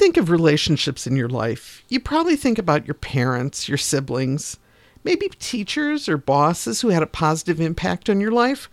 think 0.00 0.16
of 0.16 0.30
relationships 0.30 1.06
in 1.06 1.14
your 1.14 1.28
life, 1.28 1.84
you 1.88 2.00
probably 2.00 2.34
think 2.34 2.58
about 2.58 2.86
your 2.86 2.94
parents, 2.94 3.68
your 3.68 3.76
siblings, 3.76 4.56
maybe 5.04 5.28
teachers 5.38 6.08
or 6.08 6.16
bosses 6.16 6.80
who 6.80 6.88
had 6.88 7.02
a 7.02 7.06
positive 7.06 7.60
impact 7.60 8.08
on 8.08 8.18
your 8.18 8.30
life. 8.30 8.70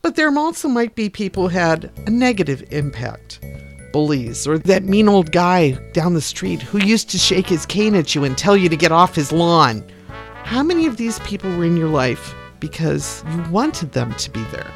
But 0.00 0.16
there 0.16 0.34
also 0.34 0.66
might 0.66 0.94
be 0.94 1.10
people 1.10 1.50
who 1.50 1.58
had 1.58 1.92
a 2.06 2.10
negative 2.10 2.64
impact. 2.70 3.38
Bullies, 3.92 4.46
or 4.46 4.56
that 4.60 4.84
mean 4.84 5.10
old 5.10 5.30
guy 5.30 5.72
down 5.92 6.14
the 6.14 6.22
street 6.22 6.62
who 6.62 6.78
used 6.78 7.10
to 7.10 7.18
shake 7.18 7.48
his 7.48 7.66
cane 7.66 7.94
at 7.94 8.14
you 8.14 8.24
and 8.24 8.38
tell 8.38 8.56
you 8.56 8.70
to 8.70 8.76
get 8.76 8.92
off 8.92 9.14
his 9.14 9.32
lawn. 9.32 9.84
How 10.42 10.62
many 10.62 10.86
of 10.86 10.96
these 10.96 11.18
people 11.18 11.50
were 11.50 11.66
in 11.66 11.76
your 11.76 11.90
life 11.90 12.34
because 12.60 13.22
you 13.30 13.42
wanted 13.50 13.92
them 13.92 14.14
to 14.14 14.30
be 14.30 14.42
there? 14.44 14.72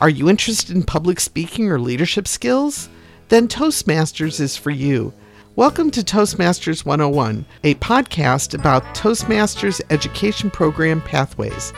Are 0.00 0.08
you 0.08 0.30
interested 0.30 0.74
in 0.74 0.82
public 0.82 1.20
speaking 1.20 1.70
or 1.70 1.78
leadership 1.78 2.26
skills? 2.26 2.88
Then 3.28 3.48
Toastmasters 3.48 4.40
is 4.40 4.56
for 4.56 4.70
you. 4.70 5.12
Welcome 5.56 5.90
to 5.90 6.00
Toastmasters 6.00 6.86
101, 6.86 7.44
a 7.64 7.74
podcast 7.74 8.54
about 8.54 8.82
Toastmasters 8.94 9.82
education 9.90 10.50
program 10.50 11.02
pathways. 11.02 11.74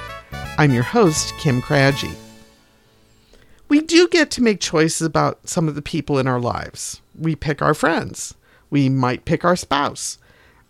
I'm 0.57 0.73
your 0.73 0.85
host, 0.85 1.35
Kim 1.39 1.61
Craggy. 1.61 2.13
We 3.69 3.81
do 3.81 4.07
get 4.07 4.31
to 4.33 4.43
make 4.43 4.61
choices 4.61 5.05
about 5.05 5.49
some 5.49 5.67
of 5.67 5.75
the 5.75 5.83
people 5.83 6.17
in 6.21 6.29
our 6.29 6.41
lives. 6.41 7.01
We 7.19 7.35
pick 7.35 7.61
our 7.61 7.75
friends, 7.75 8.35
we 8.71 8.89
might 8.89 9.25
pick 9.25 9.45
our 9.45 9.57
spouse, 9.57 10.19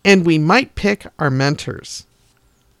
and 0.03 0.25
we 0.25 0.39
might 0.39 0.73
pick 0.73 1.05
our 1.19 1.29
mentors. 1.29 2.07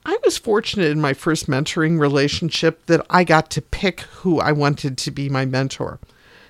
I 0.05 0.17
was 0.25 0.37
fortunate 0.37 0.91
in 0.91 0.99
my 0.99 1.13
first 1.13 1.47
mentoring 1.47 1.99
relationship 1.99 2.85
that 2.87 3.05
I 3.09 3.23
got 3.23 3.49
to 3.51 3.61
pick 3.61 4.01
who 4.01 4.39
I 4.39 4.51
wanted 4.51 4.97
to 4.97 5.11
be 5.11 5.29
my 5.29 5.45
mentor. 5.45 5.99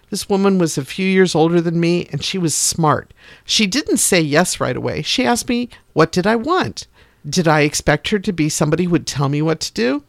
This 0.09 0.27
woman 0.27 0.57
was 0.57 0.77
a 0.77 0.85
few 0.85 1.07
years 1.07 1.35
older 1.35 1.61
than 1.61 1.79
me 1.79 2.07
and 2.11 2.23
she 2.23 2.37
was 2.37 2.55
smart. 2.55 3.13
She 3.45 3.67
didn't 3.67 3.97
say 3.97 4.21
yes 4.21 4.59
right 4.59 4.75
away. 4.75 5.03
She 5.03 5.25
asked 5.25 5.49
me, 5.49 5.69
What 5.93 6.11
did 6.11 6.25
I 6.25 6.35
want? 6.35 6.87
Did 7.27 7.47
I 7.47 7.61
expect 7.61 8.09
her 8.09 8.19
to 8.19 8.33
be 8.33 8.49
somebody 8.49 8.85
who 8.85 8.91
would 8.91 9.07
tell 9.07 9.29
me 9.29 9.41
what 9.41 9.59
to 9.61 9.73
do? 9.73 10.03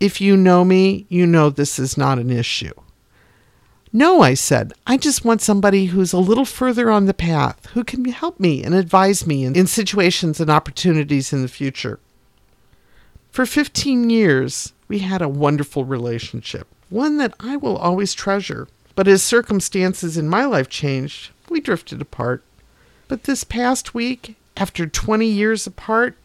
If 0.00 0.20
you 0.20 0.36
know 0.36 0.64
me, 0.64 1.06
you 1.08 1.26
know 1.26 1.50
this 1.50 1.78
is 1.78 1.98
not 1.98 2.18
an 2.18 2.30
issue. 2.30 2.72
No, 3.92 4.20
I 4.20 4.34
said, 4.34 4.72
I 4.86 4.96
just 4.96 5.24
want 5.24 5.40
somebody 5.40 5.86
who's 5.86 6.12
a 6.12 6.18
little 6.18 6.44
further 6.44 6.90
on 6.90 7.06
the 7.06 7.14
path, 7.14 7.66
who 7.72 7.84
can 7.84 8.04
help 8.06 8.38
me 8.38 8.62
and 8.62 8.74
advise 8.74 9.26
me 9.26 9.44
in, 9.44 9.56
in 9.56 9.66
situations 9.66 10.40
and 10.40 10.50
opportunities 10.50 11.32
in 11.32 11.42
the 11.42 11.48
future. 11.48 12.00
For 13.38 13.46
15 13.46 14.10
years, 14.10 14.72
we 14.88 14.98
had 14.98 15.22
a 15.22 15.28
wonderful 15.28 15.84
relationship, 15.84 16.66
one 16.90 17.18
that 17.18 17.34
I 17.38 17.56
will 17.56 17.76
always 17.76 18.12
treasure. 18.12 18.66
But 18.96 19.06
as 19.06 19.22
circumstances 19.22 20.18
in 20.18 20.28
my 20.28 20.44
life 20.44 20.68
changed, 20.68 21.30
we 21.48 21.60
drifted 21.60 22.02
apart. 22.02 22.42
But 23.06 23.22
this 23.22 23.44
past 23.44 23.94
week, 23.94 24.34
after 24.56 24.88
20 24.88 25.24
years 25.24 25.68
apart, 25.68 26.16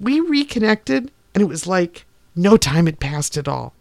we 0.00 0.18
reconnected 0.18 1.10
and 1.34 1.42
it 1.42 1.46
was 1.46 1.66
like 1.66 2.06
no 2.34 2.56
time 2.56 2.86
had 2.86 3.00
passed 3.00 3.36
at 3.36 3.48
all. 3.48 3.74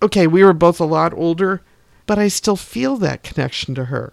Okay, 0.00 0.28
we 0.28 0.44
were 0.44 0.52
both 0.52 0.78
a 0.78 0.84
lot 0.84 1.12
older, 1.14 1.62
but 2.06 2.16
I 2.16 2.28
still 2.28 2.54
feel 2.54 2.96
that 2.98 3.24
connection 3.24 3.74
to 3.74 3.86
her. 3.86 4.12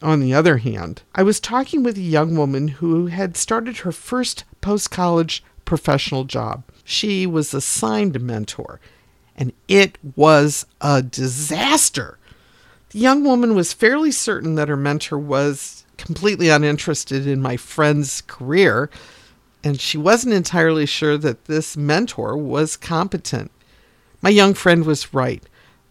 On 0.00 0.20
the 0.20 0.32
other 0.32 0.56
hand, 0.56 1.02
I 1.14 1.24
was 1.24 1.40
talking 1.40 1.82
with 1.82 1.98
a 1.98 2.00
young 2.00 2.36
woman 2.36 2.68
who 2.68 3.08
had 3.08 3.36
started 3.36 3.78
her 3.80 3.92
first 3.92 4.44
post 4.62 4.90
college 4.90 5.44
professional 5.68 6.24
job. 6.24 6.64
She 6.82 7.26
was 7.26 7.52
assigned 7.52 8.16
a 8.16 8.18
mentor, 8.18 8.80
and 9.36 9.52
it 9.68 9.98
was 10.16 10.64
a 10.80 11.02
disaster. 11.02 12.18
The 12.88 13.00
young 13.00 13.22
woman 13.22 13.54
was 13.54 13.74
fairly 13.74 14.10
certain 14.10 14.54
that 14.54 14.70
her 14.70 14.78
mentor 14.78 15.18
was 15.18 15.84
completely 15.98 16.48
uninterested 16.48 17.26
in 17.26 17.42
my 17.42 17.58
friend's 17.58 18.22
career, 18.22 18.88
and 19.62 19.78
she 19.78 19.98
wasn't 19.98 20.32
entirely 20.32 20.86
sure 20.86 21.18
that 21.18 21.44
this 21.44 21.76
mentor 21.76 22.34
was 22.34 22.74
competent. 22.74 23.50
My 24.22 24.30
young 24.30 24.54
friend 24.54 24.86
was 24.86 25.12
right. 25.12 25.42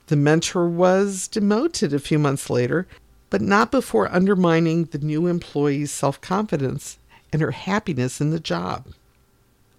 The 0.07 0.15
mentor 0.15 0.67
was 0.67 1.27
demoted 1.27 1.93
a 1.93 1.99
few 1.99 2.17
months 2.17 2.49
later, 2.49 2.87
but 3.29 3.41
not 3.41 3.69
before 3.69 4.11
undermining 4.11 4.85
the 4.85 4.97
new 4.97 5.27
employee's 5.27 5.91
self 5.91 6.19
confidence 6.19 6.97
and 7.31 7.43
her 7.43 7.51
happiness 7.51 8.19
in 8.19 8.31
the 8.31 8.39
job. 8.39 8.87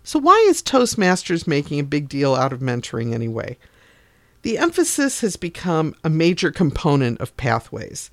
So, 0.09 0.19
why 0.19 0.43
is 0.49 0.63
Toastmasters 0.63 1.47
making 1.47 1.81
a 1.81 1.85
big 1.85 2.09
deal 2.09 2.35
out 2.35 2.55
of 2.55 2.61
mentoring 2.61 3.13
anyway? 3.13 3.59
The 4.41 4.57
emphasis 4.57 5.21
has 5.21 5.37
become 5.37 5.95
a 6.03 6.09
major 6.09 6.51
component 6.51 7.21
of 7.21 7.37
Pathways. 7.37 8.11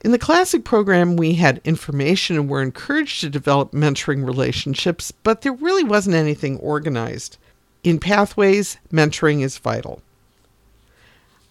In 0.00 0.10
the 0.10 0.18
classic 0.18 0.64
program, 0.64 1.14
we 1.14 1.34
had 1.34 1.60
information 1.64 2.34
and 2.34 2.48
were 2.48 2.62
encouraged 2.62 3.20
to 3.20 3.30
develop 3.30 3.70
mentoring 3.70 4.26
relationships, 4.26 5.12
but 5.12 5.42
there 5.42 5.52
really 5.52 5.84
wasn't 5.84 6.16
anything 6.16 6.58
organized. 6.58 7.38
In 7.84 8.00
Pathways, 8.00 8.78
mentoring 8.92 9.42
is 9.42 9.56
vital. 9.56 10.02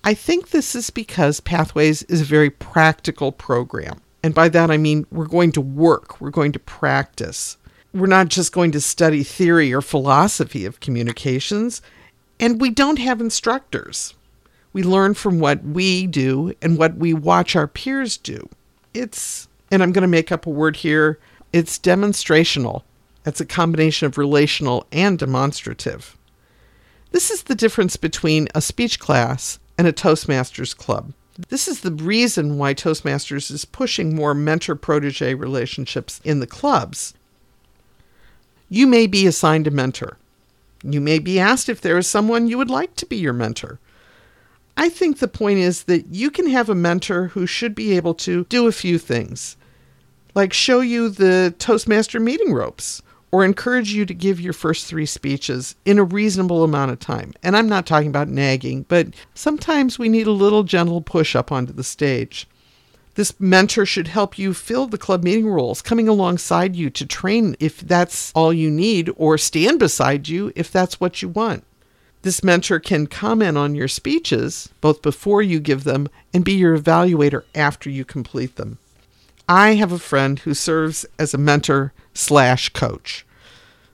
I 0.04 0.14
think 0.14 0.50
this 0.50 0.76
is 0.76 0.90
because 0.90 1.40
Pathways 1.40 2.04
is 2.04 2.20
a 2.20 2.26
very 2.26 2.50
practical 2.50 3.32
program. 3.32 4.02
And 4.22 4.36
by 4.36 4.50
that 4.50 4.70
I 4.70 4.76
mean 4.76 5.08
we're 5.10 5.26
going 5.26 5.54
to 5.54 5.62
work, 5.62 6.20
we're 6.20 6.32
going 6.32 6.52
to 6.52 6.60
practice 6.60 7.56
we're 7.96 8.08
not 8.08 8.28
just 8.28 8.52
going 8.52 8.72
to 8.72 8.82
study 8.82 9.24
theory 9.24 9.74
or 9.74 9.82
philosophy 9.82 10.66
of 10.66 10.82
communications, 10.82 11.82
and 12.42 12.60
we 12.60 12.70
don't 12.70 13.00
have 13.00 13.22
instructors. 13.22 14.14
We 14.74 14.84
learn 14.84 15.14
from 15.14 15.40
what 15.40 15.64
we 15.64 16.06
do 16.06 16.54
and 16.62 16.78
what 16.78 16.98
we 16.98 17.14
watch 17.14 17.56
our 17.56 17.68
peers 17.68 18.18
do. 18.18 18.50
It's, 18.94 19.48
and 19.72 19.82
I'm 19.82 19.94
going 19.94 20.02
to 20.02 20.10
make 20.10 20.30
up 20.30 20.46
a 20.46 20.50
word 20.50 20.76
here, 20.76 21.20
it's 21.54 21.80
demonstrational. 21.80 22.84
It's 23.26 23.40
a 23.40 23.46
combination 23.46 24.08
of 24.08 24.18
relational 24.18 24.86
and 24.92 25.18
demonstrative. 25.18 26.18
This 27.12 27.32
is 27.32 27.44
the 27.44 27.56
difference 27.56 27.96
between 27.96 28.50
a 28.54 28.62
speech 28.62 29.00
class 29.00 29.58
and 29.78 29.88
a 29.88 29.94
Toastmasters 29.94 30.76
club. 30.76 31.14
This 31.48 31.70
is 31.70 31.80
the 31.80 31.92
reason 31.92 32.58
why 32.58 32.74
Toastmasters 32.74 33.50
is 33.52 33.64
pushing 33.64 34.14
more 34.14 34.34
mentor 34.34 34.76
protege 34.76 35.34
relationships 35.34 36.20
in 36.26 36.42
the 36.42 36.48
clubs 36.48 37.14
you 38.70 38.88
may 38.88 39.08
be 39.08 39.28
assigned 39.28 39.68
a 39.68 39.72
mentor. 39.72 40.18
You 40.84 41.02
may 41.02 41.20
be 41.20 41.40
asked 41.40 41.70
if 41.70 41.82
there 41.82 41.98
is 41.98 42.08
someone 42.08 42.48
you 42.48 42.58
would 42.58 42.70
like 42.70 42.96
to 42.98 43.06
be 43.06 43.18
your 43.18 43.34
mentor. 43.34 43.80
I 44.78 44.90
think 44.90 45.20
the 45.20 45.28
point 45.28 45.60
is 45.60 45.84
that 45.84 46.08
you 46.08 46.30
can 46.30 46.48
have 46.50 46.70
a 46.70 46.76
mentor 46.76 47.28
who 47.28 47.48
should 47.48 47.74
be 47.76 47.96
able 47.96 48.14
to 48.16 48.44
do 48.46 48.68
a 48.68 48.74
few 48.74 48.98
things, 48.98 49.56
like 50.36 50.52
show 50.52 50.82
you 50.82 51.10
the 51.10 51.56
Toastmaster 51.60 52.20
meeting 52.20 52.54
ropes 52.54 53.02
or 53.32 53.44
encourage 53.44 53.94
you 53.94 54.06
to 54.06 54.14
give 54.14 54.40
your 54.40 54.54
first 54.54 54.86
three 54.86 55.06
speeches 55.06 55.76
in 55.86 55.98
a 55.98 56.04
reasonable 56.04 56.64
amount 56.64 56.92
of 56.92 57.00
time. 57.00 57.34
And 57.42 57.56
I'm 57.56 57.68
not 57.70 57.86
talking 57.86 58.10
about 58.10 58.28
nagging, 58.28 58.86
but 58.88 59.08
sometimes 59.34 59.98
we 59.98 60.10
need 60.10 60.28
a 60.28 60.32
little 60.32 60.64
gentle 60.64 61.02
push 61.02 61.36
up 61.36 61.52
onto 61.52 61.74
the 61.74 61.84
stage. 61.84 62.48
This 63.16 63.40
mentor 63.40 63.86
should 63.86 64.10
help 64.10 64.38
you 64.38 64.54
fill 64.54 64.88
the 64.88 64.98
club 64.98 65.24
meeting 65.24 65.48
roles, 65.48 65.82
coming 65.82 66.08
alongside 66.08 66.76
you 66.76 66.90
to 66.92 67.06
train 67.06 67.56
if 67.60 67.80
that's 67.80 68.32
all 68.36 68.54
you 68.54 68.70
need, 68.70 69.10
or 69.16 69.38
stand 69.38 69.80
beside 69.80 70.28
you 70.28 70.52
if 70.56 70.72
that's 70.72 71.00
what 71.00 71.22
you 71.22 71.30
want. 71.30 71.64
This 72.24 72.44
mentor 72.44 72.80
can 72.80 73.08
comment 73.08 73.58
on 73.58 73.74
your 73.74 73.88
speeches, 73.88 74.70
both 74.82 75.02
before 75.02 75.42
you 75.42 75.60
give 75.60 75.86
them 75.86 76.10
and 76.34 76.44
be 76.44 76.54
your 76.54 76.78
evaluator 76.78 77.44
after 77.54 77.90
you 77.90 78.04
complete 78.04 78.58
them. 78.58 78.80
I 79.48 79.76
have 79.76 79.92
a 79.92 80.00
friend 80.00 80.40
who 80.40 80.54
serves 80.54 81.06
as 81.18 81.34
a 81.34 81.38
mentor 81.38 81.94
slash 82.14 82.70
coach. 82.70 83.26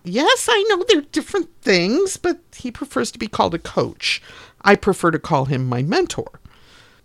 Yes, 0.03 0.47
I 0.49 0.63
know 0.69 0.83
they're 0.87 1.01
different 1.01 1.49
things, 1.61 2.17
but 2.17 2.39
he 2.55 2.71
prefers 2.71 3.11
to 3.11 3.19
be 3.19 3.27
called 3.27 3.53
a 3.53 3.59
coach. 3.59 4.21
I 4.63 4.75
prefer 4.75 5.11
to 5.11 5.19
call 5.19 5.45
him 5.45 5.67
my 5.67 5.83
mentor. 5.83 6.40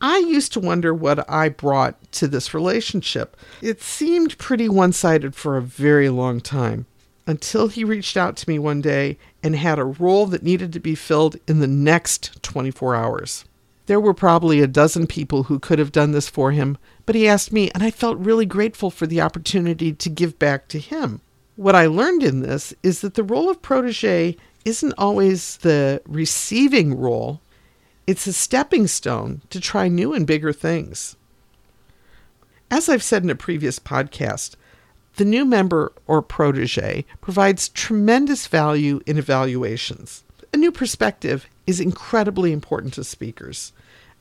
I 0.01 0.19
used 0.19 0.53
to 0.53 0.61
wonder 0.61 0.93
what 0.93 1.29
I 1.31 1.49
brought 1.49 2.13
to 2.13 2.29
this 2.29 2.53
relationship. 2.53 3.37
It 3.63 3.81
seemed 3.81 4.39
pretty 4.39 4.69
one 4.69 4.93
sided 4.93 5.35
for 5.35 5.57
a 5.57 5.63
very 5.63 6.09
long 6.09 6.41
time 6.41 6.87
until 7.27 7.69
he 7.69 7.83
reached 7.83 8.17
out 8.17 8.37
to 8.37 8.49
me 8.49 8.59
one 8.59 8.81
day 8.81 9.19
and 9.43 9.57
had 9.57 9.79
a 9.79 9.85
role 9.85 10.27
that 10.27 10.43
needed 10.43 10.73
to 10.73 10.81
be 10.81 10.95
filled 10.95 11.37
in 11.49 11.61
the 11.61 11.67
next 11.67 12.43
24 12.43 12.95
hours. 12.95 13.45
There 13.87 14.01
were 14.01 14.15
probably 14.15 14.61
a 14.61 14.67
dozen 14.67 15.07
people 15.07 15.45
who 15.45 15.59
could 15.59 15.79
have 15.79 15.93
done 15.93 16.13
this 16.13 16.29
for 16.29 16.53
him, 16.53 16.77
but 17.05 17.15
he 17.15 17.29
asked 17.29 17.53
me, 17.53 17.71
and 17.71 17.83
I 17.83 17.91
felt 17.91 18.19
really 18.19 18.47
grateful 18.47 18.91
for 18.91 19.07
the 19.07 19.21
opportunity 19.21 19.93
to 19.93 20.11
give 20.11 20.39
back 20.39 20.69
to 20.69 20.79
him. 20.79 21.21
What 21.55 21.75
I 21.75 21.87
learned 21.87 22.23
in 22.23 22.41
this 22.41 22.75
is 22.83 23.01
that 23.01 23.15
the 23.15 23.23
role 23.23 23.49
of 23.49 23.63
protege 23.63 24.37
isn't 24.65 24.95
always 24.99 25.59
the 25.59 26.03
receiving 26.07 26.99
role, 26.99 27.41
it's 28.07 28.27
a 28.27 28.33
stepping 28.33 28.87
stone 28.87 29.43
to 29.51 29.61
try 29.61 29.89
new 29.89 30.13
and 30.13 30.27
bigger 30.27 30.53
things. 30.53 31.17
As 32.71 32.89
I've 32.89 33.03
said 33.03 33.23
in 33.23 33.31
a 33.31 33.35
previous 33.35 33.79
podcast, 33.79 34.55
the 35.17 35.25
new 35.25 35.45
member 35.45 35.93
or 36.07 36.21
protege 36.23 37.05
provides 37.21 37.69
tremendous 37.69 38.47
value 38.47 39.01
in 39.07 39.19
evaluations. 39.19 40.25
A 40.53 40.57
new 40.57 40.71
perspective 40.71 41.47
is 41.67 41.81
incredibly 41.81 42.53
important 42.53 42.95
to 42.95 43.05
speakers, 43.05 43.73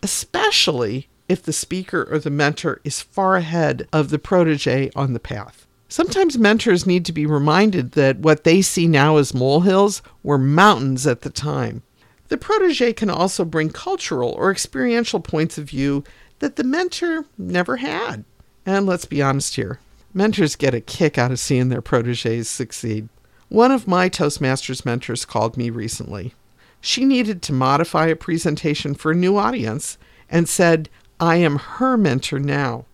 especially 0.01 1.07
if 1.27 1.43
the 1.43 1.53
speaker 1.53 2.07
or 2.09 2.19
the 2.19 2.29
mentor 2.29 2.81
is 2.83 3.01
far 3.01 3.35
ahead 3.35 3.87
of 3.91 4.09
the 4.09 4.19
protege 4.19 4.89
on 4.95 5.13
the 5.13 5.19
path. 5.19 5.67
Sometimes 5.87 6.37
mentors 6.37 6.85
need 6.85 7.05
to 7.05 7.13
be 7.13 7.25
reminded 7.25 7.91
that 7.91 8.19
what 8.19 8.43
they 8.43 8.61
see 8.61 8.87
now 8.87 9.17
as 9.17 9.33
molehills 9.33 10.01
were 10.23 10.37
mountains 10.37 11.05
at 11.05 11.21
the 11.21 11.29
time. 11.29 11.83
The 12.27 12.37
protege 12.37 12.93
can 12.93 13.09
also 13.09 13.45
bring 13.45 13.69
cultural 13.69 14.31
or 14.31 14.51
experiential 14.51 15.19
points 15.19 15.57
of 15.57 15.69
view 15.69 16.03
that 16.39 16.55
the 16.55 16.63
mentor 16.63 17.25
never 17.37 17.77
had. 17.77 18.25
And 18.65 18.85
let's 18.85 19.05
be 19.05 19.21
honest 19.21 19.55
here 19.55 19.79
mentors 20.15 20.55
get 20.55 20.73
a 20.73 20.79
kick 20.79 21.17
out 21.17 21.31
of 21.31 21.39
seeing 21.39 21.69
their 21.69 21.81
proteges 21.81 22.49
succeed. 22.49 23.09
One 23.49 23.71
of 23.71 23.87
my 23.87 24.09
Toastmasters 24.09 24.85
mentors 24.85 25.25
called 25.25 25.57
me 25.57 25.69
recently. 25.69 26.33
She 26.81 27.03
needed 27.03 27.41
to 27.43 27.53
modify 27.53 28.07
a 28.07 28.15
presentation 28.15 28.95
for 28.95 29.11
a 29.11 29.15
new 29.15 29.37
audience 29.37 29.97
and 30.29 30.47
said, 30.47 30.89
I 31.19 31.35
am 31.37 31.57
her 31.57 31.97
mentor 31.97 32.39
now. 32.39 32.85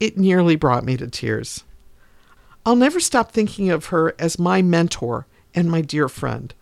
It 0.00 0.18
nearly 0.18 0.56
brought 0.56 0.84
me 0.84 0.96
to 0.96 1.06
tears. 1.06 1.64
I'll 2.66 2.76
never 2.76 3.00
stop 3.00 3.30
thinking 3.30 3.70
of 3.70 3.86
her 3.86 4.14
as 4.18 4.38
my 4.38 4.60
mentor 4.60 5.26
and 5.54 5.70
my 5.70 5.80
dear 5.80 6.08
friend. 6.08 6.52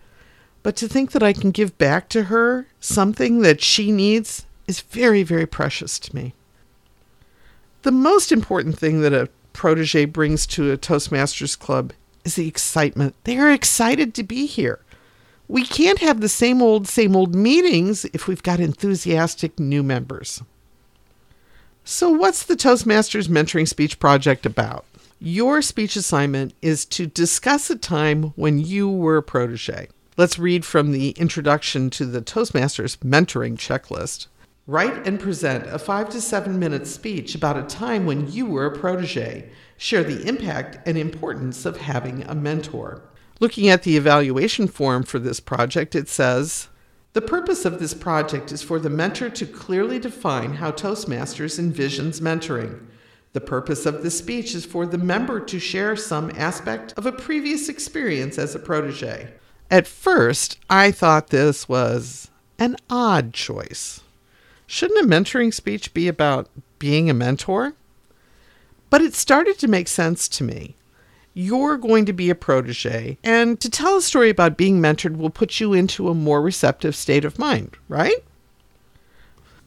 But 0.67 0.75
to 0.79 0.89
think 0.89 1.13
that 1.13 1.23
I 1.23 1.33
can 1.33 1.53
give 1.53 1.79
back 1.79 2.09
to 2.09 2.25
her 2.25 2.67
something 2.81 3.43
that 3.43 3.61
she 3.61 3.93
needs 3.93 4.47
is 4.67 4.81
very, 4.81 5.23
very 5.23 5.47
precious 5.47 5.97
to 6.01 6.17
me. 6.17 6.35
The 7.83 7.93
most 7.93 8.33
important 8.33 8.77
thing 8.77 9.01
that 9.03 9.13
a 9.13 9.29
protege 9.53 10.07
brings 10.07 10.45
to 10.49 10.73
a 10.73 10.77
Toastmasters 10.77 11.57
club 11.57 11.93
is 12.25 12.35
the 12.35 12.49
excitement. 12.49 13.15
They 13.23 13.39
are 13.39 13.53
excited 13.53 14.13
to 14.15 14.25
be 14.25 14.47
here. 14.47 14.81
We 15.47 15.63
can't 15.63 16.01
have 16.01 16.21
the 16.21 16.29
same 16.29 16.61
old, 16.61 16.89
same 16.89 17.15
old 17.15 17.33
meetings 17.33 18.05
if 18.07 18.27
we've 18.27 18.43
got 18.43 18.59
enthusiastic 18.59 19.61
new 19.61 19.85
members. 19.85 20.43
So, 21.85 22.11
what's 22.11 22.43
the 22.43 22.57
Toastmasters 22.57 23.29
Mentoring 23.29 23.69
Speech 23.69 24.01
Project 24.01 24.45
about? 24.45 24.85
Your 25.21 25.63
speech 25.63 25.95
assignment 25.95 26.55
is 26.61 26.85
to 26.87 27.07
discuss 27.07 27.71
a 27.71 27.77
time 27.77 28.33
when 28.35 28.59
you 28.59 28.91
were 28.91 29.19
a 29.19 29.23
protege. 29.23 29.91
Let's 30.19 30.39
read 30.39 30.65
from 30.65 30.93
the 30.93 31.11
introduction 31.11 31.91
to 31.91 32.07
the 32.07 32.23
Toastmasters 32.23 32.97
Mentoring 33.01 33.59
Checklist. 33.59 34.29
Write 34.67 35.07
and 35.07 35.21
present 35.21 35.67
a 35.67 35.79
five 35.79 36.09
to 36.09 36.23
seven 36.23 36.59
minute 36.59 36.87
speech 36.87 37.35
about 37.35 37.59
a 37.59 37.63
time 37.65 38.07
when 38.07 38.33
you 38.33 38.47
were 38.47 38.65
a 38.65 38.79
protege. 38.79 39.51
Share 39.77 40.03
the 40.03 40.27
impact 40.27 40.79
and 40.89 40.97
importance 40.97 41.67
of 41.67 41.77
having 41.77 42.23
a 42.23 42.35
mentor. 42.35 43.03
Looking 43.41 43.69
at 43.69 43.83
the 43.83 43.99
evaluation 43.99 44.69
form 44.69 45.03
for 45.03 45.19
this 45.19 45.39
project, 45.39 45.95
it 45.95 46.09
says 46.09 46.69
The 47.13 47.21
purpose 47.21 47.67
of 47.67 47.79
this 47.79 47.93
project 47.93 48.53
is 48.53 48.63
for 48.63 48.79
the 48.79 48.89
mentor 48.89 49.29
to 49.29 49.45
clearly 49.45 49.99
define 49.99 50.55
how 50.55 50.71
Toastmasters 50.73 51.61
envisions 51.61 52.23
mentoring. 52.23 52.87
The 53.35 53.43
purpose 53.43 53.85
of 53.85 54.03
the 54.03 54.11
speech 54.11 54.55
is 54.55 54.65
for 54.65 54.87
the 54.87 54.97
member 54.97 55.41
to 55.41 55.59
share 55.59 55.95
some 55.95 56.33
aspect 56.35 56.95
of 56.97 57.05
a 57.05 57.13
previous 57.13 57.69
experience 57.69 58.39
as 58.39 58.55
a 58.55 58.59
protege. 58.59 59.35
At 59.71 59.87
first, 59.87 60.59
I 60.71 60.91
thought 60.91 61.29
this 61.29 61.69
was 61.69 62.31
an 62.59 62.77
odd 62.89 63.33
choice. 63.33 64.01
Shouldn't 64.67 65.05
a 65.05 65.09
mentoring 65.09 65.53
speech 65.53 65.93
be 65.93 66.09
about 66.09 66.49
being 66.79 67.11
a 67.11 67.15
mentor? 67.15 67.75
But 68.91 69.03
it 69.03 69.15
started 69.15 69.59
to 69.59 69.69
make 69.69 69.89
sense 69.89 70.29
to 70.29 70.45
me. 70.45 70.77
You're 71.35 71.77
going 71.77 72.07
to 72.07 72.13
be 72.13 72.31
a 72.31 72.35
protege, 72.35 73.19
and 73.23 73.61
to 73.61 73.69
tell 73.69 73.99
a 73.99 74.03
story 74.03 74.31
about 74.31 74.57
being 74.57 74.81
mentored 74.81 75.17
will 75.19 75.29
put 75.29 75.61
you 75.61 75.75
into 75.75 76.09
a 76.09 76.15
more 76.15 76.41
receptive 76.41 76.97
state 76.97 77.27
of 77.27 77.39
mind, 77.39 77.77
right? 77.89 78.25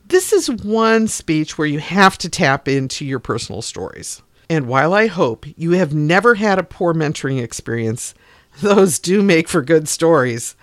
This 0.07 0.33
is 0.33 0.49
one 0.49 1.07
speech 1.07 1.57
where 1.57 1.67
you 1.67 1.77
have 1.77 2.17
to 2.19 2.29
tap 2.29 2.67
into 2.67 3.05
your 3.05 3.19
personal 3.19 3.61
stories. 3.61 4.23
And 4.49 4.67
while 4.67 4.93
I 4.93 5.05
hope 5.05 5.45
you 5.57 5.73
have 5.73 5.93
never 5.93 6.33
had 6.33 6.57
a 6.57 6.63
poor 6.63 6.95
mentoring 6.95 7.39
experience, 7.39 8.15
those 8.61 8.99
do 8.99 9.21
make 9.21 9.47
for 9.47 9.61
good 9.61 9.87
stories. 9.87 10.55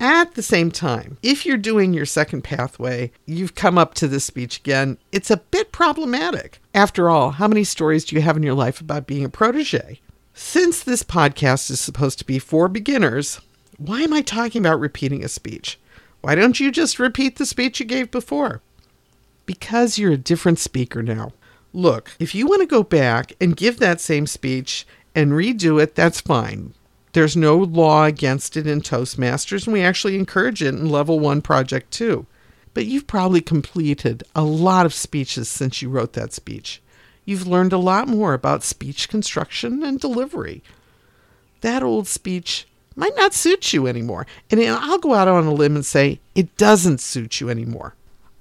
At 0.00 0.34
the 0.34 0.42
same 0.42 0.70
time, 0.70 1.18
if 1.22 1.44
you're 1.44 1.56
doing 1.56 1.92
your 1.92 2.06
second 2.06 2.42
pathway, 2.42 3.10
you've 3.26 3.56
come 3.56 3.76
up 3.76 3.94
to 3.94 4.06
this 4.06 4.24
speech 4.24 4.58
again, 4.58 4.96
it's 5.10 5.30
a 5.30 5.38
bit 5.38 5.72
problematic. 5.72 6.60
After 6.72 7.10
all, 7.10 7.32
how 7.32 7.48
many 7.48 7.64
stories 7.64 8.04
do 8.04 8.14
you 8.14 8.22
have 8.22 8.36
in 8.36 8.44
your 8.44 8.54
life 8.54 8.80
about 8.80 9.08
being 9.08 9.24
a 9.24 9.28
protege? 9.28 10.00
Since 10.34 10.84
this 10.84 11.02
podcast 11.02 11.68
is 11.70 11.80
supposed 11.80 12.20
to 12.20 12.24
be 12.24 12.38
for 12.38 12.68
beginners, 12.68 13.40
why 13.76 14.02
am 14.02 14.12
I 14.12 14.22
talking 14.22 14.62
about 14.62 14.78
repeating 14.78 15.24
a 15.24 15.28
speech? 15.28 15.80
Why 16.20 16.36
don't 16.36 16.60
you 16.60 16.70
just 16.70 17.00
repeat 17.00 17.36
the 17.36 17.46
speech 17.46 17.80
you 17.80 17.86
gave 17.86 18.12
before? 18.12 18.60
Because 19.46 19.98
you're 19.98 20.12
a 20.12 20.16
different 20.16 20.60
speaker 20.60 21.02
now. 21.02 21.32
Look, 21.72 22.12
if 22.20 22.34
you 22.36 22.46
want 22.46 22.60
to 22.60 22.66
go 22.66 22.82
back 22.82 23.32
and 23.40 23.56
give 23.56 23.78
that 23.78 24.00
same 24.00 24.26
speech 24.26 24.86
and 25.14 25.32
redo 25.32 25.82
it, 25.82 25.96
that's 25.96 26.20
fine. 26.20 26.74
There's 27.12 27.36
no 27.36 27.56
law 27.56 28.04
against 28.04 28.56
it 28.56 28.66
in 28.66 28.80
Toastmasters, 28.80 29.66
and 29.66 29.72
we 29.72 29.82
actually 29.82 30.16
encourage 30.16 30.62
it 30.62 30.74
in 30.74 30.90
Level 30.90 31.18
1 31.18 31.42
Project 31.42 31.90
2. 31.92 32.26
But 32.74 32.86
you've 32.86 33.06
probably 33.06 33.40
completed 33.40 34.22
a 34.34 34.42
lot 34.42 34.86
of 34.86 34.94
speeches 34.94 35.48
since 35.48 35.80
you 35.80 35.88
wrote 35.88 36.12
that 36.12 36.32
speech. 36.32 36.82
You've 37.24 37.46
learned 37.46 37.72
a 37.72 37.78
lot 37.78 38.08
more 38.08 38.34
about 38.34 38.62
speech 38.62 39.08
construction 39.08 39.82
and 39.82 40.00
delivery. 40.00 40.62
That 41.60 41.82
old 41.82 42.06
speech 42.06 42.66
might 42.94 43.16
not 43.16 43.34
suit 43.34 43.72
you 43.72 43.86
anymore. 43.86 44.26
And 44.50 44.60
I'll 44.60 44.98
go 44.98 45.14
out 45.14 45.28
on 45.28 45.46
a 45.46 45.52
limb 45.52 45.76
and 45.76 45.86
say 45.86 46.20
it 46.34 46.56
doesn't 46.56 47.00
suit 47.00 47.40
you 47.40 47.48
anymore. 47.48 47.94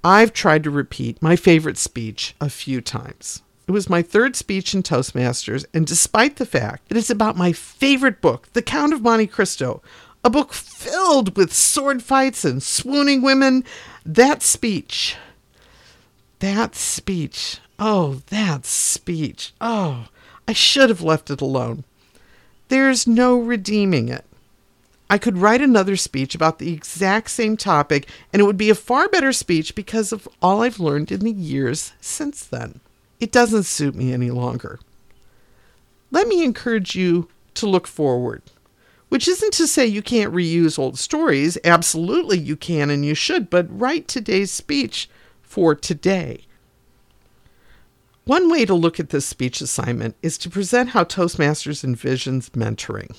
I've 0.04 0.34
tried 0.34 0.63
to 0.63 0.72
repeat 0.72 1.22
my 1.22 1.36
favorite 1.36 1.78
speech 1.78 2.36
a 2.40 2.50
few 2.50 2.81
times. 2.81 3.42
It 3.68 3.72
was 3.72 3.90
my 3.90 4.02
third 4.02 4.38
speech 4.38 4.74
in 4.74 4.81
Toastmasters, 4.81 5.66
and 5.74 5.86
despite 5.86 6.38
the 6.38 6.46
fact 6.46 6.88
that 6.88 6.98
it's 6.98 7.10
about 7.10 7.36
my 7.36 7.52
favorite 7.52 8.22
book, 8.22 8.48
The 8.54 8.62
Count 8.62 8.94
of 8.94 9.02
Monte 9.02 9.28
Cristo, 9.28 9.81
a 10.24 10.30
book 10.30 10.54
filled 10.54 11.36
with 11.36 11.52
sword 11.52 12.02
fights 12.02 12.46
and 12.46 12.64
swooning 12.64 13.22
women, 13.22 13.66
that 14.06 14.42
speech, 14.42 15.18
that 16.40 16.75
speech, 16.75 17.60
oh, 17.78 18.22
that 18.28 18.66
speech, 18.66 19.54
oh, 19.60 20.08
I 20.48 20.54
should 20.54 20.88
have 20.88 21.02
left 21.02 21.30
it 21.30 21.42
alone. 21.42 21.84
There's 22.70 23.06
no 23.06 23.38
redeeming 23.38 24.08
it. 24.08 24.24
I 25.10 25.18
could 25.18 25.38
write 25.38 25.62
another 25.62 25.98
speech 25.98 26.34
about 26.36 26.60
the 26.60 26.72
exact 26.72 27.31
same 27.31 27.58
topic, 27.58 28.08
and 28.31 28.42
it 28.42 28.46
would 28.46 28.58
be 28.58 28.70
a 28.70 28.75
far 28.75 29.10
better 29.10 29.34
speech 29.34 29.75
because 29.75 30.13
of 30.13 30.25
all 30.42 30.62
I've 30.62 30.80
learned 30.80 31.12
in 31.12 31.20
the 31.20 31.32
years 31.32 31.91
since 32.00 32.46
then 32.46 32.80
it 33.19 33.31
doesn't 33.31 33.63
suit 33.63 33.95
me 33.95 34.13
any 34.13 34.31
longer. 34.31 34.79
Let 36.12 36.27
me 36.27 36.43
encourage 36.43 36.95
you 36.95 37.27
to 37.55 37.67
look 37.67 37.88
forward, 37.88 38.43
which 39.09 39.27
isn't 39.27 39.53
to 39.53 39.67
say 39.67 39.86
you 39.86 40.01
can't 40.01 40.33
reuse 40.33 40.79
old 40.79 40.97
stories. 40.97 41.57
Absolutely, 41.63 42.38
you 42.38 42.55
can 42.55 42.89
and 42.89 43.05
you 43.05 43.15
should, 43.15 43.50
but 43.50 43.67
write 43.69 44.07
today's 44.07 44.51
speech 44.51 45.09
for 45.41 45.75
today. 45.75 46.41
One 48.25 48.50
way 48.50 48.65
to 48.65 48.74
look 48.74 49.00
at 49.00 49.09
this 49.09 49.25
speech 49.25 49.62
assignment 49.62 50.15
is 50.21 50.38
to 50.39 50.50
present 50.50 50.89
how 50.89 51.05
Toastmasters 51.05 51.86
envisions 51.86 52.50
mentoring. 52.51 53.15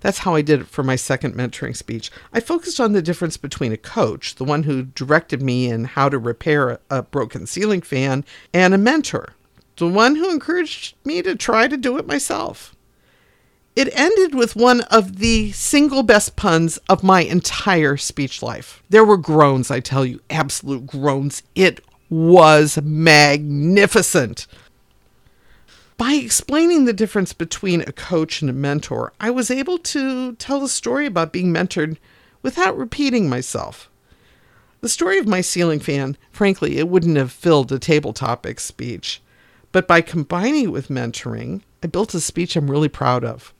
That's 0.00 0.18
how 0.18 0.34
I 0.34 0.42
did 0.42 0.60
it 0.60 0.68
for 0.68 0.82
my 0.82 0.96
second 0.96 1.34
mentoring 1.34 1.76
speech. 1.76 2.10
I 2.32 2.40
focused 2.40 2.78
on 2.78 2.92
the 2.92 3.02
difference 3.02 3.36
between 3.36 3.72
a 3.72 3.76
coach, 3.76 4.36
the 4.36 4.44
one 4.44 4.62
who 4.62 4.84
directed 4.84 5.42
me 5.42 5.68
in 5.68 5.84
how 5.84 6.08
to 6.08 6.18
repair 6.18 6.78
a, 6.88 7.02
broken 7.02 7.46
ceiling 7.46 7.82
fan, 7.82 8.24
and 8.54 8.74
a 8.74 8.78
mentor, 8.78 9.34
the 9.76 9.88
one 9.88 10.16
who 10.16 10.30
encouraged 10.30 10.94
me 11.04 11.22
to 11.22 11.34
try 11.34 11.66
to 11.66 11.76
do 11.76 11.98
it 11.98 12.06
myself. 12.06 12.76
It 13.74 13.96
ended 13.96 14.34
with 14.34 14.56
one 14.56 14.80
of 14.82 15.18
the 15.18 15.52
single 15.52 16.02
best 16.02 16.34
puns 16.34 16.78
of 16.88 17.04
my 17.04 17.20
entire 17.20 17.96
speech 17.96 18.42
life. 18.42 18.82
There 18.88 19.04
were 19.04 19.16
groans, 19.16 19.70
I 19.70 19.78
tell 19.80 20.04
you, 20.04 20.20
absolute 20.30 20.86
groans. 20.86 21.44
It 21.54 21.80
was 22.10 22.78
magnificent. 22.82 24.46
By 25.98 26.12
explaining 26.12 26.84
the 26.84 26.92
difference 26.92 27.32
between 27.32 27.80
a 27.80 27.92
coach 27.92 28.40
and 28.40 28.48
a 28.48 28.54
mentor, 28.54 29.12
I 29.18 29.30
was 29.30 29.50
able 29.50 29.78
to 29.78 30.34
tell 30.36 30.62
a 30.62 30.68
story 30.68 31.06
about 31.06 31.32
being 31.32 31.52
mentored 31.52 31.96
without 32.40 32.78
repeating 32.78 33.28
myself. 33.28 33.90
The 34.80 34.88
story 34.88 35.18
of 35.18 35.26
my 35.26 35.40
ceiling 35.40 35.80
fan, 35.80 36.16
frankly, 36.30 36.78
it 36.78 36.88
wouldn't 36.88 37.16
have 37.16 37.32
filled 37.32 37.72
a 37.72 37.80
table 37.80 38.12
topic 38.12 38.60
speech. 38.60 39.20
But 39.72 39.88
by 39.88 40.00
combining 40.00 40.66
it 40.66 40.72
with 40.72 40.86
mentoring, 40.86 41.62
I 41.82 41.88
built 41.88 42.14
a 42.14 42.20
speech 42.20 42.54
I'm 42.54 42.70
really 42.70 42.88
proud 42.88 43.24
of. 43.24 43.52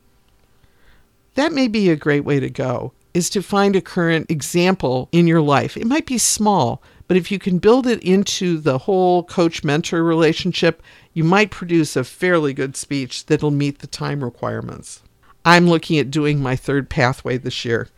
That 1.35 1.52
may 1.52 1.66
be 1.66 1.90
a 1.90 1.97
great 1.97 2.25
way 2.25 2.38
to 2.38 2.49
go, 2.49 2.92
is 3.14 3.28
to 3.30 3.42
find 3.42 3.75
a 3.75 3.80
current 3.80 4.30
example 4.30 5.09
in 5.11 5.26
your 5.26 5.40
life. 5.40 5.76
It 5.76 5.88
might 5.88 6.07
be 6.07 6.18
small, 6.18 6.80
but 7.08 7.16
if 7.16 7.32
you 7.32 7.38
can 7.38 7.58
build 7.58 7.86
it 7.86 8.02
into 8.02 8.58
the 8.58 8.78
whole 8.78 9.24
coach 9.24 9.64
mentor 9.64 10.04
relationship, 10.04 10.82
you 11.14 11.24
might 11.24 11.50
produce 11.50 11.96
a 11.96 12.04
fairly 12.04 12.52
good 12.52 12.76
speech 12.76 13.26
that'll 13.26 13.50
meet 13.50 13.80
the 13.80 13.86
time 13.86 14.22
requirements. 14.22 15.02
I'm 15.44 15.66
looking 15.66 15.98
at 15.98 16.10
doing 16.10 16.40
my 16.40 16.54
third 16.54 16.90
pathway 16.90 17.38
this 17.38 17.64
year. 17.64 17.88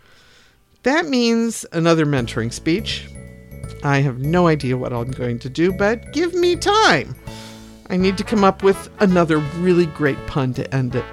That 0.84 1.06
means 1.06 1.66
another 1.72 2.06
mentoring 2.06 2.52
speech, 2.52 3.08
I 3.82 4.00
have 4.00 4.18
no 4.18 4.46
idea 4.46 4.76
what 4.76 4.92
I'm 4.92 5.10
going 5.10 5.38
to 5.40 5.48
do, 5.48 5.72
but 5.72 6.12
give 6.12 6.34
me 6.34 6.54
time. 6.56 7.14
I 7.88 7.96
need 7.96 8.18
to 8.18 8.24
come 8.24 8.44
up 8.44 8.62
with 8.62 8.90
another 9.00 9.38
really 9.38 9.86
great 9.86 10.18
pun 10.26 10.54
to 10.54 10.74
end 10.74 10.94
it. 10.94 11.04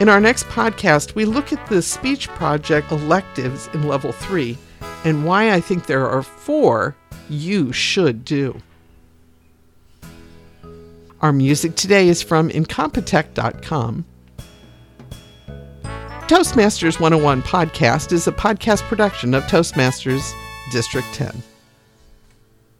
In 0.00 0.08
our 0.08 0.20
next 0.20 0.44
podcast, 0.46 1.14
we 1.14 1.24
look 1.24 1.52
at 1.52 1.66
the 1.68 1.82
speech 1.82 2.28
project 2.28 2.90
electives 2.90 3.68
in 3.74 3.86
level 3.86 4.12
three 4.12 4.56
and 5.04 5.24
why 5.24 5.52
I 5.52 5.60
think 5.60 5.86
there 5.86 6.08
are 6.08 6.22
four 6.22 6.94
you 7.28 7.72
should 7.72 8.24
do. 8.24 8.60
Our 11.20 11.32
music 11.32 11.74
today 11.74 12.08
is 12.08 12.22
from 12.22 12.48
Incompetech.com. 12.50 14.04
Toastmasters 16.28 17.00
101 17.00 17.42
podcast 17.42 18.12
is 18.12 18.28
a 18.28 18.32
podcast 18.32 18.82
production 18.82 19.34
of 19.34 19.42
Toastmasters 19.44 20.32
District 20.70 21.06
10. 21.14 21.42